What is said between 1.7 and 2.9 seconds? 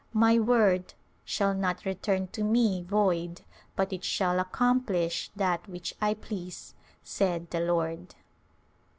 return to Me